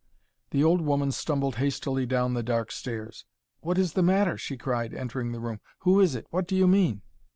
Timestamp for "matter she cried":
4.01-4.95